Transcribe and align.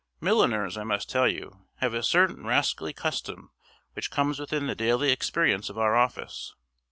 Milliners, 0.19 0.77
I 0.77 0.83
must 0.83 1.11
tell 1.11 1.27
you, 1.27 1.67
have 1.75 1.93
a 1.93 2.01
certain 2.01 2.43
rascally 2.47 2.91
custom 2.91 3.51
which 3.93 4.09
comes 4.09 4.39
within 4.39 4.65
the 4.65 4.73
daily 4.73 5.11
experience 5.11 5.69
of 5.69 5.77
our 5.77 5.95
office. 5.95 6.55